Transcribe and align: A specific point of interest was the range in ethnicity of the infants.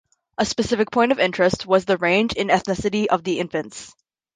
A 0.39 0.47
specific 0.47 0.89
point 0.89 1.11
of 1.11 1.19
interest 1.19 1.67
was 1.67 1.85
the 1.85 1.95
range 1.99 2.33
in 2.33 2.47
ethnicity 2.47 3.05
of 3.05 3.23
the 3.23 3.39
infants. 3.39 3.93